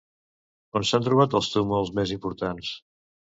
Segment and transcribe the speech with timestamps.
[0.79, 2.73] On s'han trobat els túmuls més importants?